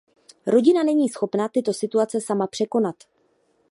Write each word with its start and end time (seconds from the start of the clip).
Rodina 0.47 0.83
není 0.83 1.09
schopna 1.09 1.47
tyto 1.49 1.73
situace 1.73 2.21
sama 2.21 2.47
překonat. 2.47 2.95